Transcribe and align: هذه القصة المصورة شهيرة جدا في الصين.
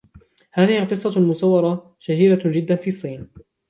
هذه 0.51 0.79
القصة 0.83 1.19
المصورة 1.19 1.95
شهيرة 1.99 2.41
جدا 2.45 2.75
في 2.75 2.87
الصين. 2.87 3.27